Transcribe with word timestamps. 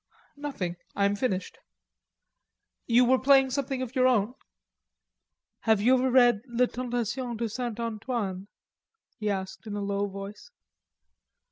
"Nothing. 0.35 0.77
I 0.95 1.05
am 1.05 1.15
finished." 1.15 1.59
"You 2.87 3.05
were 3.05 3.19
playing 3.19 3.51
something 3.51 3.83
of 3.83 3.95
your 3.95 4.07
own?" 4.07 4.33
"Have 5.59 5.79
you 5.79 5.93
ever 5.93 6.09
read 6.09 6.41
La 6.47 6.65
Tentation 6.65 7.37
de 7.37 7.47
Saint 7.47 7.79
Antoine?" 7.79 8.47
he 9.19 9.29
asked 9.29 9.67
in 9.67 9.75
a 9.75 9.79
low 9.83 10.07
voice. 10.07 10.49